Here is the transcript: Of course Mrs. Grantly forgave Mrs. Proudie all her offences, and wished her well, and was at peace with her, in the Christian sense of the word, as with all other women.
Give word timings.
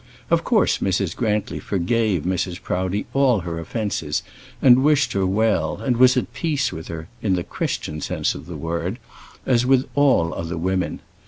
Of 0.31 0.43
course 0.43 0.79
Mrs. 0.79 1.15
Grantly 1.15 1.59
forgave 1.59 2.23
Mrs. 2.23 2.59
Proudie 2.59 3.05
all 3.13 3.41
her 3.41 3.59
offences, 3.59 4.23
and 4.59 4.81
wished 4.81 5.13
her 5.13 5.27
well, 5.27 5.77
and 5.79 5.95
was 5.95 6.17
at 6.17 6.33
peace 6.33 6.73
with 6.73 6.87
her, 6.87 7.07
in 7.21 7.33
the 7.35 7.43
Christian 7.43 8.01
sense 8.01 8.33
of 8.33 8.47
the 8.47 8.57
word, 8.57 8.97
as 9.45 9.63
with 9.63 9.87
all 9.93 10.33
other 10.33 10.57
women. 10.57 11.01